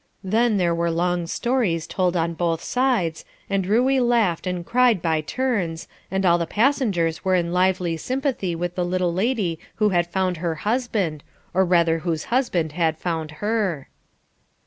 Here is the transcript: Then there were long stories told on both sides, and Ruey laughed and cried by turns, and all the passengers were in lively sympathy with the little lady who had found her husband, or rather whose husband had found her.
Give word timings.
Then 0.23 0.57
there 0.57 0.73
were 0.73 0.89
long 0.89 1.27
stories 1.27 1.85
told 1.85 2.17
on 2.17 2.33
both 2.33 2.63
sides, 2.63 3.23
and 3.51 3.67
Ruey 3.67 3.99
laughed 3.99 4.47
and 4.47 4.65
cried 4.65 4.99
by 4.99 5.21
turns, 5.21 5.87
and 6.09 6.25
all 6.25 6.39
the 6.39 6.47
passengers 6.47 7.23
were 7.23 7.35
in 7.35 7.53
lively 7.53 7.97
sympathy 7.97 8.55
with 8.55 8.73
the 8.73 8.83
little 8.83 9.13
lady 9.13 9.59
who 9.75 9.89
had 9.89 10.07
found 10.07 10.37
her 10.37 10.55
husband, 10.65 11.23
or 11.53 11.63
rather 11.63 11.99
whose 11.99 12.23
husband 12.33 12.71
had 12.71 12.97
found 12.97 13.29
her. 13.45 13.89